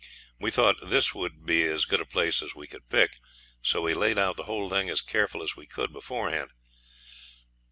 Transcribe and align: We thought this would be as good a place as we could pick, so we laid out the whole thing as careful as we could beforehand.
We 0.39 0.49
thought 0.49 0.77
this 0.83 1.13
would 1.13 1.45
be 1.45 1.61
as 1.61 1.85
good 1.85 2.01
a 2.01 2.05
place 2.07 2.41
as 2.41 2.55
we 2.55 2.65
could 2.65 2.89
pick, 2.89 3.19
so 3.61 3.83
we 3.83 3.93
laid 3.93 4.17
out 4.17 4.35
the 4.35 4.45
whole 4.45 4.67
thing 4.67 4.89
as 4.89 4.99
careful 5.03 5.43
as 5.43 5.55
we 5.55 5.67
could 5.67 5.93
beforehand. 5.93 6.49